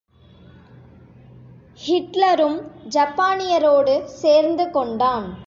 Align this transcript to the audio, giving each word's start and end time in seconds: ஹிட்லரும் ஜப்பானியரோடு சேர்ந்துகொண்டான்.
ஹிட்லரும் 1.85 2.61
ஜப்பானியரோடு 2.89 4.03
சேர்ந்துகொண்டான். 4.21 5.33